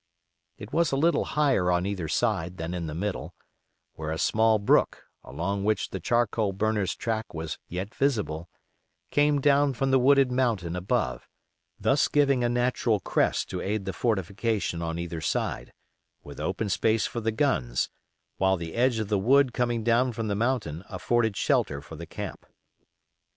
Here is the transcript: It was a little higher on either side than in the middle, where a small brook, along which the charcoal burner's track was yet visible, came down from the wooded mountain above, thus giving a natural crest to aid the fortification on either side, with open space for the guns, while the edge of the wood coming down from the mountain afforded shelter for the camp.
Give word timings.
It 0.57 0.73
was 0.73 0.91
a 0.91 0.95
little 0.97 1.23
higher 1.25 1.69
on 1.71 1.85
either 1.85 2.07
side 2.07 2.57
than 2.57 2.73
in 2.73 2.87
the 2.87 2.95
middle, 2.95 3.35
where 3.93 4.09
a 4.09 4.17
small 4.17 4.57
brook, 4.57 5.03
along 5.23 5.63
which 5.63 5.91
the 5.91 5.99
charcoal 5.99 6.53
burner's 6.53 6.95
track 6.95 7.35
was 7.35 7.59
yet 7.67 7.93
visible, 7.93 8.49
came 9.11 9.39
down 9.39 9.73
from 9.75 9.91
the 9.91 9.99
wooded 9.99 10.31
mountain 10.31 10.75
above, 10.75 11.29
thus 11.79 12.07
giving 12.07 12.43
a 12.43 12.49
natural 12.49 12.99
crest 12.99 13.47
to 13.51 13.61
aid 13.61 13.85
the 13.85 13.93
fortification 13.93 14.81
on 14.81 14.97
either 14.97 15.21
side, 15.21 15.71
with 16.23 16.39
open 16.39 16.67
space 16.67 17.05
for 17.05 17.21
the 17.21 17.31
guns, 17.31 17.91
while 18.37 18.57
the 18.57 18.73
edge 18.73 18.97
of 18.97 19.07
the 19.07 19.19
wood 19.19 19.53
coming 19.53 19.83
down 19.83 20.13
from 20.13 20.27
the 20.29 20.35
mountain 20.35 20.83
afforded 20.89 21.37
shelter 21.37 21.79
for 21.79 21.95
the 21.95 22.07
camp. 22.07 22.47